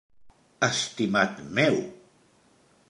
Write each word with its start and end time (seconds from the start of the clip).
-Estimat 0.67 1.37
meu! 1.61 1.79